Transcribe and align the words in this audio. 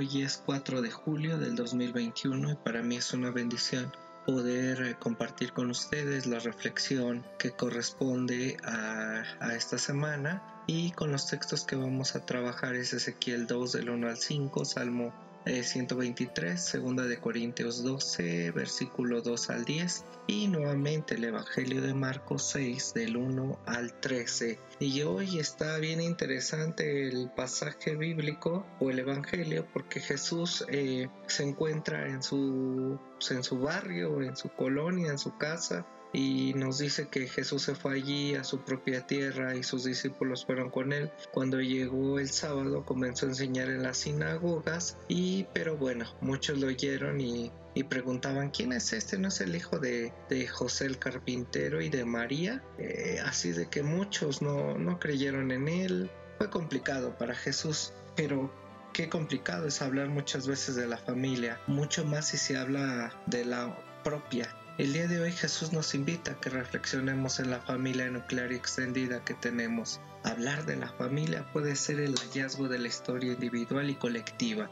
Hoy 0.00 0.22
es 0.22 0.42
4 0.46 0.80
de 0.80 0.90
julio 0.90 1.36
del 1.36 1.54
2021 1.56 2.52
y 2.52 2.54
para 2.54 2.82
mí 2.82 2.96
es 2.96 3.12
una 3.12 3.30
bendición 3.30 3.92
poder 4.24 4.80
eh, 4.80 4.96
compartir 4.98 5.52
con 5.52 5.68
ustedes 5.68 6.24
la 6.24 6.38
reflexión 6.38 7.22
que 7.38 7.50
corresponde 7.50 8.56
a, 8.64 9.22
a, 9.40 9.54
esta 9.54 9.76
semana 9.76 10.42
y 10.66 10.92
con 10.92 11.12
los 11.12 11.26
textos 11.26 11.66
que 11.66 11.76
vamos 11.76 12.16
a 12.16 12.24
trabajar 12.24 12.76
es 12.76 12.94
Ezequiel 12.94 13.46
2 13.46 13.72
del 13.72 13.90
1 13.90 14.08
al 14.08 14.16
5, 14.16 14.64
Salmo 14.64 15.12
123, 15.44 16.62
segunda 16.62 17.04
de 17.04 17.18
Corintios 17.18 17.82
12, 17.82 18.50
versículo 18.52 19.22
2 19.22 19.50
al 19.50 19.64
10 19.64 20.04
y 20.26 20.48
nuevamente 20.48 21.14
el 21.14 21.24
Evangelio 21.24 21.80
de 21.82 21.94
Marcos 21.94 22.50
6 22.52 22.94
del 22.94 23.16
1 23.16 23.58
al 23.66 23.92
13. 24.00 24.58
Y 24.78 25.02
hoy 25.02 25.38
está 25.38 25.78
bien 25.78 26.00
interesante 26.00 27.08
el 27.08 27.30
pasaje 27.30 27.96
bíblico 27.96 28.66
o 28.78 28.90
el 28.90 28.98
Evangelio 29.00 29.66
porque 29.72 30.00
Jesús 30.00 30.64
eh, 30.68 31.08
se 31.26 31.42
encuentra 31.42 32.06
en 32.06 32.22
su, 32.22 32.98
en 33.30 33.42
su 33.42 33.58
barrio, 33.58 34.22
en 34.22 34.36
su 34.36 34.50
colonia, 34.50 35.10
en 35.10 35.18
su 35.18 35.36
casa 35.36 35.86
y 36.12 36.54
nos 36.54 36.78
dice 36.78 37.08
que 37.08 37.28
Jesús 37.28 37.62
se 37.62 37.74
fue 37.74 37.94
allí 37.94 38.34
a 38.34 38.44
su 38.44 38.60
propia 38.60 39.06
tierra 39.06 39.54
y 39.54 39.62
sus 39.62 39.84
discípulos 39.84 40.44
fueron 40.44 40.70
con 40.70 40.92
él. 40.92 41.10
Cuando 41.32 41.60
llegó 41.60 42.18
el 42.18 42.28
sábado 42.28 42.84
comenzó 42.84 43.26
a 43.26 43.30
enseñar 43.30 43.68
en 43.68 43.82
las 43.82 43.98
sinagogas 43.98 44.96
y 45.08 45.44
pero 45.54 45.76
bueno, 45.76 46.06
muchos 46.20 46.58
lo 46.58 46.68
oyeron 46.68 47.20
y, 47.20 47.52
preguntaban 47.88 48.50
¿quién 48.50 48.72
es 48.72 48.92
este? 48.92 49.18
¿No 49.18 49.28
es 49.28 49.40
el 49.40 49.56
hijo 49.56 49.78
de, 49.78 50.12
José 50.52 50.84
el 50.84 50.98
carpintero 50.98 51.80
y 51.80 51.88
de 51.88 52.04
María? 52.04 52.62
Eh, 52.78 53.18
así 53.24 53.52
de 53.52 53.68
que 53.68 53.82
muchos 53.82 54.42
no, 54.42 54.76
no 54.76 54.98
creyeron 54.98 55.50
en 55.50 55.66
él. 55.68 56.10
Fue 56.36 56.50
complicado 56.50 57.16
para 57.16 57.34
Jesús, 57.34 57.94
pero 58.16 58.52
qué 58.92 59.08
complicado 59.08 59.66
es 59.66 59.80
hablar 59.80 60.08
muchas 60.08 60.46
veces 60.46 60.76
de 60.76 60.86
la 60.86 60.98
familia, 60.98 61.60
mucho 61.66 62.04
más 62.04 62.28
si 62.28 62.36
se 62.36 62.56
habla 62.56 63.14
de 63.26 63.44
la 63.44 63.74
propia 64.04 64.48
el 64.80 64.94
día 64.94 65.06
de 65.06 65.20
hoy 65.20 65.30
Jesús 65.30 65.74
nos 65.74 65.94
invita 65.94 66.32
a 66.32 66.40
que 66.40 66.48
reflexionemos 66.48 67.38
en 67.38 67.50
la 67.50 67.60
familia 67.60 68.08
nuclear 68.08 68.50
y 68.50 68.54
extendida 68.54 69.22
que 69.22 69.34
tenemos. 69.34 70.00
Hablar 70.24 70.64
de 70.64 70.76
la 70.76 70.88
familia 70.88 71.46
puede 71.52 71.76
ser 71.76 72.00
el 72.00 72.16
hallazgo 72.16 72.66
de 72.66 72.78
la 72.78 72.88
historia 72.88 73.34
individual 73.34 73.90
y 73.90 73.94
colectiva. 73.96 74.70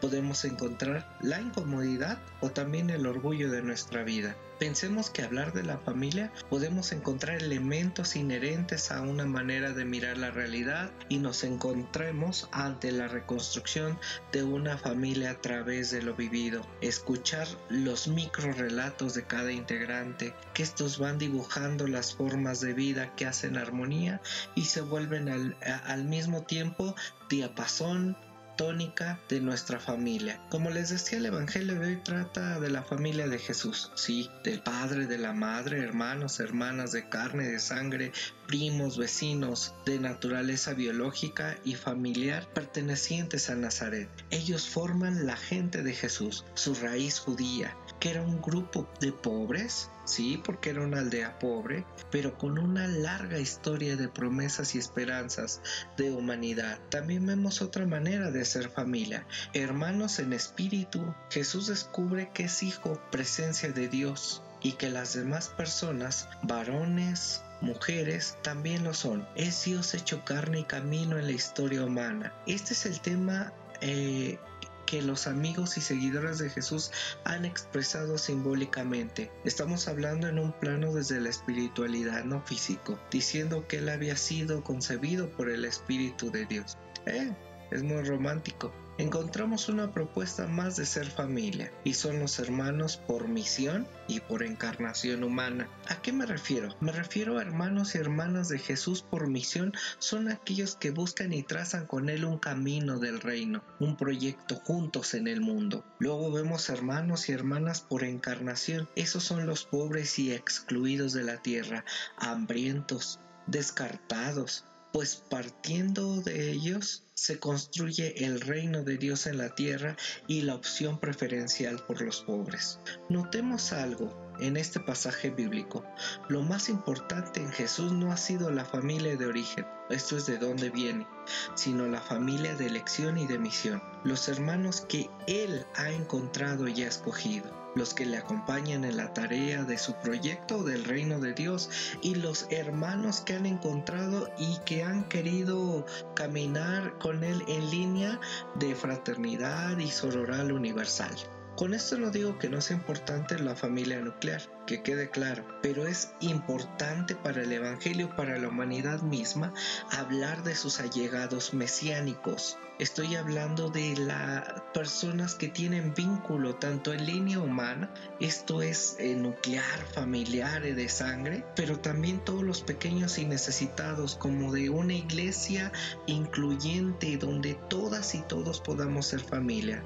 Podemos 0.00 0.44
encontrar 0.44 1.16
la 1.20 1.40
incomodidad 1.40 2.18
o 2.40 2.50
también 2.50 2.90
el 2.90 3.06
orgullo 3.06 3.50
de 3.50 3.62
nuestra 3.62 4.02
vida. 4.02 4.36
Pensemos 4.58 5.10
que 5.10 5.22
hablar 5.22 5.52
de 5.52 5.62
la 5.62 5.76
familia 5.76 6.32
podemos 6.48 6.92
encontrar 6.92 7.42
elementos 7.42 8.16
inherentes 8.16 8.90
a 8.90 9.02
una 9.02 9.26
manera 9.26 9.72
de 9.72 9.84
mirar 9.84 10.16
la 10.16 10.30
realidad 10.30 10.90
y 11.10 11.18
nos 11.18 11.44
encontremos 11.44 12.48
ante 12.52 12.90
la 12.90 13.06
reconstrucción 13.06 13.98
de 14.32 14.44
una 14.44 14.78
familia 14.78 15.32
a 15.32 15.40
través 15.42 15.90
de 15.90 16.00
lo 16.00 16.14
vivido. 16.14 16.66
Escuchar 16.80 17.46
los 17.68 18.08
micro 18.08 18.50
relatos 18.52 19.12
de 19.12 19.24
cada 19.24 19.52
integrante, 19.52 20.32
que 20.54 20.62
estos 20.62 20.98
van 20.98 21.18
dibujando 21.18 21.86
las 21.86 22.14
formas 22.14 22.60
de 22.62 22.72
vida 22.72 23.14
que 23.14 23.26
hacen 23.26 23.58
armonía 23.58 24.22
y 24.54 24.64
se 24.64 24.80
vuelven 24.80 25.28
al, 25.28 25.56
al 25.84 26.04
mismo 26.04 26.44
tiempo 26.44 26.94
diapasón, 27.28 28.16
tónica 28.56 29.20
de 29.28 29.40
nuestra 29.40 29.78
familia. 29.78 30.40
Como 30.48 30.70
les 30.70 30.90
decía, 30.90 31.18
el 31.18 31.26
Evangelio 31.26 31.74
de 31.78 31.86
hoy 31.86 31.96
trata 31.96 32.58
de 32.58 32.70
la 32.70 32.82
familia 32.82 33.28
de 33.28 33.38
Jesús, 33.38 33.92
sí, 33.94 34.30
del 34.44 34.60
padre, 34.60 35.06
de 35.06 35.18
la 35.18 35.32
madre, 35.32 35.78
hermanos, 35.82 36.40
hermanas 36.40 36.92
de 36.92 37.08
carne, 37.08 37.48
de 37.48 37.58
sangre, 37.58 38.12
primos, 38.46 38.96
vecinos, 38.96 39.74
de 39.84 39.98
naturaleza 39.98 40.74
biológica 40.74 41.56
y 41.64 41.74
familiar 41.74 42.48
pertenecientes 42.52 43.50
a 43.50 43.56
Nazaret. 43.56 44.08
Ellos 44.30 44.68
forman 44.68 45.26
la 45.26 45.36
gente 45.36 45.82
de 45.82 45.92
Jesús, 45.92 46.44
su 46.54 46.74
raíz 46.74 47.18
judía, 47.18 47.76
que 48.00 48.10
era 48.10 48.22
un 48.22 48.40
grupo 48.40 48.88
de 49.00 49.12
pobres, 49.12 49.90
sí, 50.06 50.40
porque 50.42 50.70
era 50.70 50.82
una 50.82 51.00
aldea 51.00 51.38
pobre, 51.38 51.84
pero 52.10 52.36
con 52.38 52.58
una 52.58 52.88
larga 52.88 53.38
historia 53.38 53.96
de 53.96 54.08
promesas 54.08 54.74
y 54.74 54.78
esperanzas 54.78 55.60
de 55.96 56.10
humanidad. 56.10 56.78
También 56.88 57.26
vemos 57.26 57.60
otra 57.60 57.86
manera 57.86 58.30
de 58.30 58.44
ser 58.44 58.70
familia, 58.70 59.26
hermanos 59.52 60.18
en 60.18 60.32
espíritu. 60.32 61.14
Jesús 61.30 61.66
descubre 61.66 62.30
que 62.32 62.44
es 62.44 62.62
hijo, 62.62 63.00
presencia 63.10 63.70
de 63.70 63.88
Dios, 63.88 64.42
y 64.62 64.72
que 64.72 64.90
las 64.90 65.14
demás 65.14 65.48
personas, 65.48 66.28
varones, 66.42 67.42
mujeres, 67.60 68.36
también 68.42 68.84
lo 68.84 68.94
son. 68.94 69.26
Es 69.36 69.64
Dios 69.64 69.94
hecho 69.94 70.24
carne 70.24 70.60
y 70.60 70.64
camino 70.64 71.18
en 71.18 71.26
la 71.26 71.32
historia 71.32 71.84
humana. 71.84 72.32
Este 72.46 72.72
es 72.72 72.86
el 72.86 73.00
tema 73.00 73.52
eh, 73.80 74.38
que 74.86 75.02
los 75.02 75.26
amigos 75.26 75.76
y 75.76 75.80
seguidores 75.80 76.38
de 76.38 76.48
Jesús 76.48 76.92
han 77.24 77.44
expresado 77.44 78.16
simbólicamente. 78.16 79.30
Estamos 79.44 79.88
hablando 79.88 80.28
en 80.28 80.38
un 80.38 80.52
plano 80.52 80.94
desde 80.94 81.20
la 81.20 81.28
espiritualidad, 81.28 82.24
no 82.24 82.40
físico, 82.42 82.98
diciendo 83.10 83.66
que 83.66 83.78
Él 83.78 83.88
había 83.88 84.16
sido 84.16 84.62
concebido 84.62 85.28
por 85.30 85.50
el 85.50 85.64
Espíritu 85.64 86.30
de 86.30 86.46
Dios. 86.46 86.78
Eh, 87.06 87.34
es 87.70 87.82
muy 87.82 88.02
romántico 88.02 88.72
encontramos 88.98 89.68
una 89.68 89.92
propuesta 89.92 90.46
más 90.46 90.76
de 90.76 90.86
ser 90.86 91.06
familia, 91.06 91.72
y 91.84 91.94
son 91.94 92.18
los 92.18 92.38
hermanos 92.38 92.96
por 92.96 93.28
misión 93.28 93.86
y 94.08 94.20
por 94.20 94.42
encarnación 94.42 95.24
humana. 95.24 95.68
¿A 95.88 96.00
qué 96.00 96.12
me 96.12 96.26
refiero? 96.26 96.74
Me 96.80 96.92
refiero 96.92 97.38
a 97.38 97.42
hermanos 97.42 97.94
y 97.94 97.98
hermanas 97.98 98.48
de 98.48 98.58
Jesús 98.58 99.02
por 99.02 99.28
misión, 99.28 99.72
son 99.98 100.28
aquellos 100.28 100.76
que 100.76 100.90
buscan 100.90 101.32
y 101.32 101.42
trazan 101.42 101.86
con 101.86 102.08
Él 102.08 102.24
un 102.24 102.38
camino 102.38 102.98
del 102.98 103.20
reino, 103.20 103.62
un 103.80 103.96
proyecto 103.96 104.56
juntos 104.56 105.14
en 105.14 105.28
el 105.28 105.40
mundo. 105.40 105.84
Luego 105.98 106.30
vemos 106.32 106.68
hermanos 106.68 107.28
y 107.28 107.32
hermanas 107.32 107.80
por 107.80 108.04
encarnación, 108.04 108.88
esos 108.96 109.24
son 109.24 109.46
los 109.46 109.64
pobres 109.64 110.18
y 110.18 110.32
excluidos 110.32 111.12
de 111.12 111.24
la 111.24 111.42
tierra, 111.42 111.84
hambrientos, 112.16 113.20
descartados, 113.46 114.64
pues 114.96 115.22
partiendo 115.28 116.22
de 116.22 116.52
ellos 116.52 117.04
se 117.12 117.38
construye 117.38 118.24
el 118.24 118.40
reino 118.40 118.82
de 118.82 118.96
Dios 118.96 119.26
en 119.26 119.36
la 119.36 119.54
tierra 119.54 119.94
y 120.26 120.40
la 120.40 120.54
opción 120.54 120.98
preferencial 120.98 121.84
por 121.86 122.00
los 122.00 122.22
pobres. 122.22 122.80
Notemos 123.10 123.74
algo 123.74 124.25
en 124.40 124.56
este 124.56 124.80
pasaje 124.80 125.30
bíblico. 125.30 125.84
Lo 126.28 126.42
más 126.42 126.68
importante 126.68 127.40
en 127.40 127.50
Jesús 127.50 127.92
no 127.92 128.12
ha 128.12 128.16
sido 128.16 128.50
la 128.50 128.64
familia 128.64 129.16
de 129.16 129.26
origen, 129.26 129.66
esto 129.90 130.16
es 130.16 130.26
de 130.26 130.38
dónde 130.38 130.70
viene, 130.70 131.06
sino 131.54 131.86
la 131.86 132.00
familia 132.00 132.54
de 132.56 132.66
elección 132.66 133.18
y 133.18 133.26
de 133.26 133.38
misión, 133.38 133.82
los 134.04 134.28
hermanos 134.28 134.80
que 134.82 135.08
Él 135.26 135.64
ha 135.76 135.90
encontrado 135.90 136.68
y 136.68 136.82
ha 136.82 136.88
escogido 136.88 137.66
los 137.76 137.92
que 137.92 138.06
le 138.06 138.16
acompañan 138.16 138.84
en 138.84 138.96
la 138.96 139.12
tarea 139.12 139.62
de 139.62 139.76
su 139.76 139.94
proyecto 139.96 140.64
del 140.64 140.84
reino 140.84 141.20
de 141.20 141.34
Dios 141.34 141.68
y 142.00 142.14
los 142.14 142.46
hermanos 142.50 143.20
que 143.20 143.34
han 143.34 143.44
encontrado 143.44 144.30
y 144.38 144.58
que 144.64 144.82
han 144.82 145.04
querido 145.08 145.84
caminar 146.14 146.98
con 146.98 147.22
Él 147.22 147.44
en 147.46 147.70
línea 147.70 148.18
de 148.54 148.74
fraternidad 148.74 149.76
y 149.76 149.90
sororal 149.90 150.52
universal. 150.52 151.14
Con 151.56 151.72
esto 151.72 151.96
no 151.96 152.10
digo 152.10 152.38
que 152.38 152.50
no 152.50 152.60
sea 152.60 152.76
importante 152.76 153.38
la 153.38 153.56
familia 153.56 153.98
nuclear, 154.00 154.42
que 154.66 154.82
quede 154.82 155.08
claro, 155.08 155.42
pero 155.62 155.86
es 155.86 156.10
importante 156.20 157.14
para 157.14 157.42
el 157.42 157.50
Evangelio, 157.50 158.14
para 158.14 158.38
la 158.38 158.48
humanidad 158.48 159.00
misma, 159.00 159.54
hablar 159.90 160.42
de 160.42 160.54
sus 160.54 160.80
allegados 160.80 161.54
mesiánicos. 161.54 162.58
Estoy 162.78 163.16
hablando 163.16 163.70
de 163.70 163.96
las 163.96 164.60
personas 164.74 165.34
que 165.34 165.48
tienen 165.48 165.94
vínculo 165.94 166.56
tanto 166.56 166.92
en 166.92 167.06
línea 167.06 167.40
humana, 167.40 167.88
esto 168.20 168.60
es 168.60 168.96
eh, 168.98 169.14
nuclear, 169.14 169.80
familiar, 169.94 170.62
de 170.62 170.88
sangre, 170.90 171.42
pero 171.54 171.80
también 171.80 172.22
todos 172.22 172.42
los 172.42 172.60
pequeños 172.60 173.16
y 173.16 173.24
necesitados, 173.24 174.16
como 174.16 174.52
de 174.52 174.68
una 174.68 174.92
iglesia 174.92 175.72
incluyente 176.04 177.16
donde 177.16 177.54
todas 177.70 178.14
y 178.14 178.20
todos 178.20 178.60
podamos 178.60 179.06
ser 179.06 179.20
familia. 179.20 179.82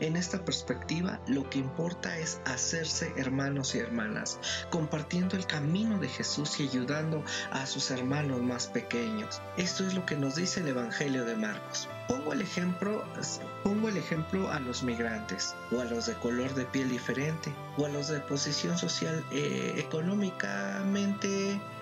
En 0.00 0.14
esta 0.14 0.44
perspectiva, 0.44 1.13
lo 1.26 1.48
que 1.50 1.58
importa 1.58 2.16
es 2.18 2.40
hacerse 2.44 3.12
hermanos 3.16 3.74
y 3.74 3.78
hermanas 3.78 4.38
compartiendo 4.70 5.36
el 5.36 5.46
camino 5.46 5.98
de 5.98 6.08
Jesús 6.08 6.60
y 6.60 6.68
ayudando 6.68 7.22
a 7.50 7.66
sus 7.66 7.90
hermanos 7.90 8.42
más 8.42 8.66
pequeños. 8.66 9.40
Esto 9.56 9.86
es 9.86 9.94
lo 9.94 10.04
que 10.06 10.16
nos 10.16 10.36
dice 10.36 10.60
el 10.60 10.68
Evangelio 10.68 11.24
de 11.24 11.36
Marcos. 11.36 11.88
Pongo 12.08 12.34
el 12.34 12.42
ejemplo, 12.42 13.02
pongo 13.62 13.88
el 13.88 13.96
ejemplo 13.96 14.50
a 14.50 14.60
los 14.60 14.82
migrantes, 14.82 15.54
o 15.72 15.80
a 15.80 15.84
los 15.84 16.06
de 16.06 16.14
color 16.14 16.54
de 16.54 16.66
piel 16.66 16.90
diferente, 16.90 17.50
o 17.78 17.86
a 17.86 17.88
los 17.88 18.08
de 18.08 18.20
posición 18.20 18.76
social 18.76 19.24
eh, 19.32 19.74
económicamente 19.76 20.53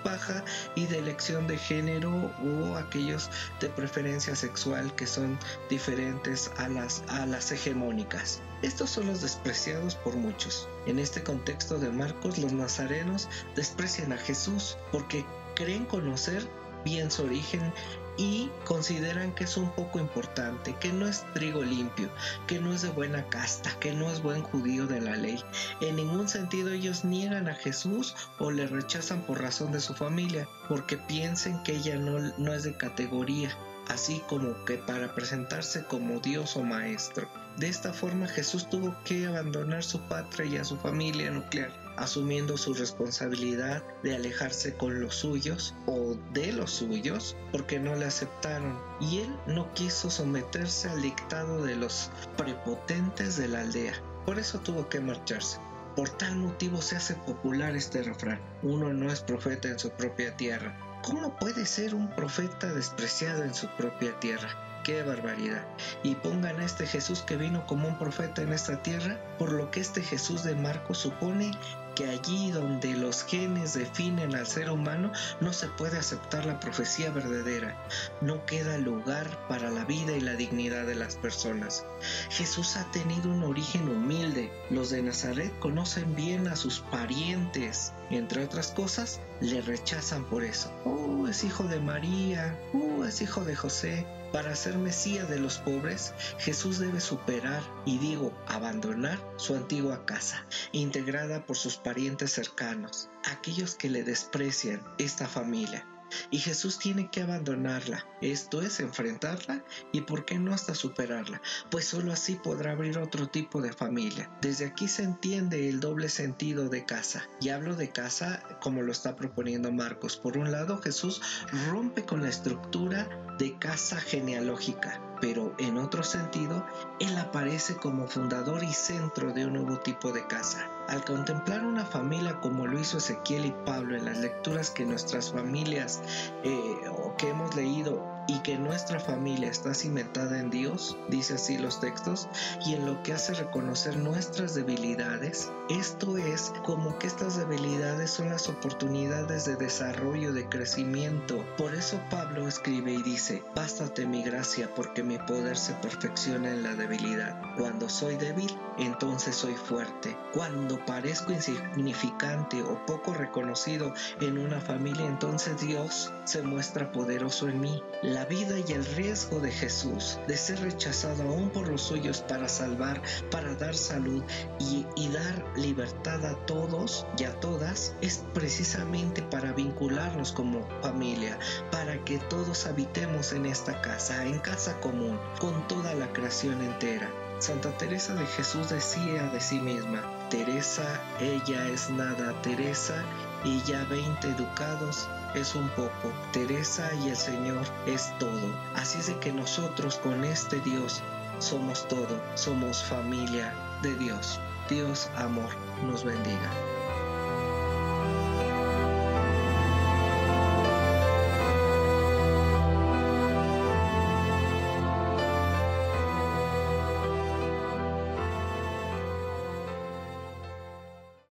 baja 0.03 0.43
y 0.75 0.85
de 0.85 0.99
elección 0.99 1.47
de 1.47 1.57
género, 1.57 2.11
o 2.11 2.75
aquellos 2.75 3.29
de 3.59 3.69
preferencia 3.69 4.35
sexual 4.35 4.93
que 4.95 5.07
son 5.07 5.37
diferentes 5.69 6.51
a 6.57 6.67
las, 6.69 7.03
a 7.07 7.25
las 7.25 7.51
hegemónicas. 7.51 8.41
Estos 8.61 8.89
son 8.89 9.07
los 9.07 9.21
despreciados 9.21 9.95
por 9.95 10.15
muchos. 10.15 10.67
En 10.85 10.99
este 10.99 11.23
contexto 11.23 11.77
de 11.79 11.89
Marcos, 11.89 12.37
los 12.37 12.53
nazarenos 12.53 13.27
desprecian 13.55 14.13
a 14.13 14.17
Jesús 14.17 14.77
porque 14.91 15.25
creen 15.55 15.85
conocer 15.85 16.47
bien 16.83 17.11
su 17.11 17.23
origen 17.23 17.73
y 18.17 18.49
consideran 18.65 19.33
que 19.33 19.45
es 19.45 19.57
un 19.57 19.71
poco 19.71 19.99
importante, 19.99 20.75
que 20.79 20.93
no 20.93 21.07
es 21.07 21.25
trigo 21.33 21.63
limpio, 21.63 22.09
que 22.47 22.59
no 22.59 22.73
es 22.73 22.81
de 22.81 22.89
buena 22.89 23.27
casta, 23.29 23.71
que 23.79 23.93
no 23.93 24.11
es 24.11 24.21
buen 24.21 24.43
judío 24.43 24.85
de 24.85 25.01
la 25.01 25.15
ley. 25.15 25.43
En 25.81 25.95
ningún 25.95 26.29
sentido 26.29 26.71
ellos 26.71 27.03
niegan 27.03 27.47
a 27.47 27.55
Jesús 27.55 28.15
o 28.39 28.51
le 28.51 28.67
rechazan 28.67 29.21
por 29.21 29.41
razón 29.41 29.71
de 29.71 29.81
su 29.81 29.93
familia, 29.93 30.47
porque 30.69 30.97
piensen 30.97 31.61
que 31.63 31.75
ella 31.75 31.97
no, 31.97 32.19
no 32.37 32.53
es 32.53 32.63
de 32.63 32.77
categoría, 32.77 33.57
así 33.87 34.21
como 34.27 34.63
que 34.65 34.77
para 34.77 35.13
presentarse 35.15 35.83
como 35.85 36.19
Dios 36.19 36.55
o 36.55 36.63
Maestro. 36.63 37.27
De 37.57 37.67
esta 37.67 37.93
forma 37.93 38.27
Jesús 38.27 38.69
tuvo 38.69 38.95
que 39.05 39.27
abandonar 39.27 39.83
su 39.83 39.99
patria 40.01 40.45
y 40.45 40.57
a 40.57 40.63
su 40.63 40.77
familia 40.77 41.29
nuclear, 41.29 41.71
asumiendo 41.97 42.57
su 42.57 42.73
responsabilidad 42.73 43.83
de 44.03 44.15
alejarse 44.15 44.73
con 44.75 44.99
los 44.99 45.15
suyos 45.15 45.75
o 45.85 46.15
de 46.33 46.51
los 46.51 46.71
suyos 46.71 47.35
porque 47.51 47.79
no 47.79 47.95
le 47.95 48.05
aceptaron 48.05 48.79
y 48.99 49.19
él 49.19 49.35
no 49.47 49.71
quiso 49.73 50.09
someterse 50.09 50.89
al 50.89 51.01
dictado 51.01 51.63
de 51.63 51.75
los 51.75 52.09
prepotentes 52.37 53.37
de 53.37 53.47
la 53.47 53.61
aldea. 53.61 53.93
Por 54.25 54.39
eso 54.39 54.59
tuvo 54.59 54.89
que 54.89 54.99
marcharse. 54.99 55.59
Por 55.95 56.09
tal 56.09 56.37
motivo 56.37 56.81
se 56.81 56.95
hace 56.95 57.15
popular 57.15 57.75
este 57.75 58.01
refrán, 58.01 58.41
uno 58.63 58.91
no 58.93 59.11
es 59.11 59.21
profeta 59.21 59.67
en 59.67 59.77
su 59.77 59.91
propia 59.91 60.35
tierra. 60.35 60.75
¿Cómo 61.03 61.37
puede 61.37 61.65
ser 61.65 61.93
un 61.93 62.09
profeta 62.15 62.73
despreciado 62.73 63.43
en 63.43 63.53
su 63.53 63.67
propia 63.75 64.19
tierra? 64.19 64.63
qué 64.83 65.01
barbaridad. 65.01 65.65
Y 66.03 66.15
pongan 66.15 66.59
a 66.59 66.65
este 66.65 66.85
Jesús 66.85 67.21
que 67.21 67.37
vino 67.37 67.65
como 67.65 67.87
un 67.87 67.97
profeta 67.97 68.41
en 68.41 68.53
esta 68.53 68.81
tierra, 68.83 69.17
por 69.39 69.51
lo 69.51 69.71
que 69.71 69.79
este 69.79 70.01
Jesús 70.01 70.43
de 70.43 70.55
Marcos 70.55 70.99
supone 70.99 71.51
que 71.95 72.09
allí 72.09 72.51
donde 72.51 72.93
los 72.93 73.23
genes 73.23 73.73
definen 73.73 74.35
al 74.35 74.47
ser 74.47 74.69
humano 74.69 75.11
no 75.41 75.53
se 75.53 75.67
puede 75.67 75.97
aceptar 75.97 76.45
la 76.45 76.59
profecía 76.59 77.11
verdadera, 77.11 77.77
no 78.21 78.45
queda 78.45 78.77
lugar 78.77 79.47
para 79.47 79.69
la 79.69 79.85
vida 79.85 80.13
y 80.13 80.21
la 80.21 80.33
dignidad 80.33 80.85
de 80.85 80.95
las 80.95 81.15
personas. 81.15 81.85
Jesús 82.29 82.75
ha 82.77 82.89
tenido 82.91 83.29
un 83.29 83.43
origen 83.43 83.87
humilde, 83.87 84.51
los 84.69 84.89
de 84.89 85.01
Nazaret 85.01 85.57
conocen 85.59 86.15
bien 86.15 86.47
a 86.47 86.55
sus 86.55 86.79
parientes, 86.79 87.93
entre 88.09 88.43
otras 88.43 88.71
cosas, 88.71 89.19
le 89.39 89.61
rechazan 89.61 90.25
por 90.25 90.43
eso. 90.43 90.71
Oh, 90.85 91.27
es 91.27 91.43
hijo 91.43 91.63
de 91.63 91.79
María, 91.79 92.57
oh, 92.73 93.05
es 93.05 93.21
hijo 93.21 93.43
de 93.43 93.55
José, 93.55 94.05
para 94.33 94.55
ser 94.55 94.77
Mesías 94.77 95.29
de 95.29 95.39
los 95.39 95.59
pobres, 95.59 96.13
Jesús 96.39 96.79
debe 96.79 96.99
superar, 96.99 97.61
y 97.85 97.99
digo, 97.99 98.35
abandonar 98.47 99.19
su 99.37 99.55
antigua 99.55 100.05
casa, 100.05 100.45
integrada 100.71 101.45
por 101.45 101.55
sus 101.55 101.77
parientes 101.77 102.33
cercanos, 102.33 103.09
aquellos 103.31 103.75
que 103.75 103.91
le 103.91 104.03
desprecian 104.03 104.83
esta 104.97 105.27
familia. 105.27 105.87
Y 106.29 106.39
Jesús 106.39 106.77
tiene 106.77 107.09
que 107.09 107.21
abandonarla, 107.21 108.05
esto 108.21 108.61
es 108.61 108.79
enfrentarla 108.79 109.63
y 109.91 110.01
por 110.01 110.25
qué 110.25 110.37
no 110.37 110.53
hasta 110.53 110.75
superarla, 110.75 111.41
pues 111.71 111.85
sólo 111.85 112.13
así 112.13 112.35
podrá 112.35 112.71
abrir 112.73 112.97
otro 112.97 113.27
tipo 113.27 113.61
de 113.61 113.73
familia. 113.73 114.29
Desde 114.41 114.65
aquí 114.65 114.87
se 114.87 115.03
entiende 115.03 115.69
el 115.69 115.79
doble 115.79 116.09
sentido 116.09 116.69
de 116.69 116.85
casa, 116.85 117.27
y 117.41 117.49
hablo 117.49 117.75
de 117.75 117.91
casa 117.91 118.43
como 118.61 118.81
lo 118.81 118.91
está 118.91 119.15
proponiendo 119.15 119.71
Marcos. 119.71 120.17
Por 120.17 120.37
un 120.37 120.51
lado, 120.51 120.79
Jesús 120.79 121.21
rompe 121.69 122.03
con 122.03 122.21
la 122.21 122.29
estructura 122.29 123.09
de 123.37 123.57
casa 123.57 123.99
genealógica, 123.99 125.01
pero 125.19 125.53
en 125.57 125.77
otro 125.77 126.03
sentido, 126.03 126.65
él 126.99 127.17
aparece 127.17 127.75
como 127.75 128.07
fundador 128.07 128.63
y 128.63 128.73
centro 128.73 129.33
de 129.33 129.45
un 129.45 129.53
nuevo 129.53 129.79
tipo 129.79 130.11
de 130.11 130.25
casa. 130.27 130.69
Al 130.87 131.03
contemplar 131.05 131.65
una 131.65 131.85
familia 131.85 132.39
como 132.41 132.67
lo 132.67 132.79
hizo 132.79 132.97
Ezequiel 132.97 133.45
y 133.45 133.55
Pablo 133.65 133.95
en 133.95 134.05
las 134.05 134.17
lecturas 134.17 134.69
que 134.69 134.85
nuestras 134.85 135.31
familias 135.31 136.01
eh, 136.43 136.75
o 136.89 137.15
que 137.15 137.29
hemos 137.29 137.55
leído 137.55 138.12
y 138.27 138.39
que 138.39 138.57
nuestra 138.57 138.99
familia 138.99 139.49
está 139.49 139.73
cimentada 139.73 140.39
en 140.39 140.49
Dios, 140.49 140.97
dice 141.09 141.35
así 141.35 141.57
los 141.57 141.79
textos, 141.79 142.27
y 142.65 142.75
en 142.75 142.85
lo 142.85 143.01
que 143.03 143.13
hace 143.13 143.33
reconocer 143.33 143.97
nuestras 143.97 144.55
debilidades, 144.55 145.51
esto 145.69 146.17
es 146.17 146.53
como 146.63 146.97
que 146.99 147.07
estas 147.07 147.37
debilidades 147.37 148.11
son 148.11 148.29
las 148.29 148.49
oportunidades 148.49 149.45
de 149.45 149.55
desarrollo, 149.55 150.33
de 150.33 150.47
crecimiento. 150.47 151.45
Por 151.57 151.73
eso 151.75 151.99
Pablo 152.09 152.47
escribe 152.47 152.93
y 152.93 153.01
dice, 153.01 153.43
bástate 153.55 154.05
mi 154.05 154.23
gracia 154.23 154.69
porque 154.75 155.03
mi 155.03 155.17
poder 155.19 155.57
se 155.57 155.73
perfecciona 155.75 156.51
en 156.51 156.63
la 156.63 156.75
debilidad. 156.75 157.41
Cuando 157.57 157.89
soy 157.89 158.15
débil, 158.15 158.55
entonces 158.77 159.35
soy 159.35 159.55
fuerte. 159.55 160.17
Cuando 160.33 160.83
parezco 160.85 161.31
insignificante 161.31 162.61
o 162.61 162.83
poco 162.85 163.13
reconocido 163.13 163.93
en 164.21 164.37
una 164.37 164.59
familia, 164.59 165.05
entonces 165.05 165.59
Dios 165.59 166.11
se 166.25 166.41
muestra 166.41 166.91
poderoso 166.91 167.47
en 167.47 167.59
mí 167.59 167.81
la 168.13 168.25
vida 168.25 168.55
y 168.59 168.73
el 168.73 168.85
riesgo 168.85 169.39
de 169.39 169.51
Jesús 169.51 170.19
de 170.27 170.37
ser 170.37 170.59
rechazado 170.61 171.23
aún 171.23 171.49
por 171.49 171.67
los 171.67 171.81
suyos 171.81 172.21
para 172.21 172.47
salvar, 172.47 173.01
para 173.31 173.55
dar 173.55 173.75
salud 173.75 174.23
y, 174.59 174.85
dar 175.13 175.45
libertad 175.55 176.25
a 176.25 176.35
todos 176.45 177.05
y 177.17 177.23
a 177.23 177.39
todas 177.39 177.95
es 178.01 178.23
precisamente 178.33 179.21
para 179.23 179.51
vincularnos 179.53 180.31
como 180.31 180.67
familia, 180.81 181.37
para 181.71 182.03
que 182.03 182.17
todos 182.17 182.65
habitemos 182.65 183.31
en 183.33 183.45
esta 183.45 183.81
casa, 183.81 184.25
en 184.25 184.39
casa 184.39 184.79
común, 184.79 185.19
con 185.39 185.67
toda 185.67 185.93
la 185.95 186.11
creación 186.13 186.61
entera. 186.61 187.09
Santa 187.39 187.77
Teresa 187.77 188.15
de 188.15 188.25
Jesús 188.25 188.69
decía 188.69 189.23
de 189.33 189.41
sí 189.41 189.59
misma, 189.59 190.12
Teresa, 190.33 190.99
ella 191.19 191.67
es 191.67 191.91
nada, 191.91 192.33
Teresa, 192.41 193.05
y 193.43 193.61
ya 193.61 193.83
veinte 193.83 194.29
educados 194.29 195.07
es 195.35 195.53
un 195.53 195.69
poco, 195.69 196.11
Teresa 196.31 196.89
y 197.05 197.09
el 197.09 197.15
Señor 197.15 197.63
es 197.85 198.11
todo. 198.17 198.51
Así 198.73 198.97
es 198.97 199.05
de 199.05 199.19
que 199.19 199.31
nosotros 199.31 199.99
con 199.99 200.23
este 200.23 200.59
Dios 200.61 201.03
somos 201.37 201.87
todo, 201.87 202.19
somos 202.33 202.83
familia 202.83 203.53
de 203.83 203.93
Dios. 203.97 204.39
Dios, 204.67 205.07
amor, 205.17 205.49
nos 205.83 206.03
bendiga. 206.03 206.49